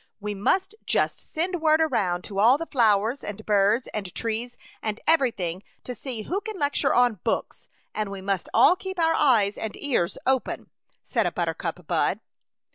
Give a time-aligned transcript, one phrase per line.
[0.19, 4.99] "We must just send "word around to all the flowers and birds and trees and
[5.05, 9.59] everything, to see who can lecture on books, and we must all keep our eyes
[9.59, 10.71] and ears open,
[11.05, 12.19] said a buttercup bud.